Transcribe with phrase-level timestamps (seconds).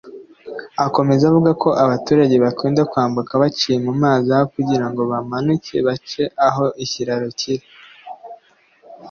[0.85, 7.27] Akomeza avuga ko abaturage bakunda kwambuka baciye mu mazi aho kugirango bamanuke bace aho ikiriraro
[7.39, 7.65] kiri